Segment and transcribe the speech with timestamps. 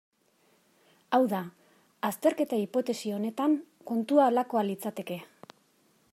[1.17, 1.41] Hau da,
[2.09, 3.55] azterketa hipotesi honetan
[3.93, 5.21] kontua halakoa litzateke.